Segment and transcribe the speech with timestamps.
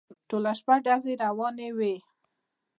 [0.29, 1.95] ټوله شپه ډزې روانې وې.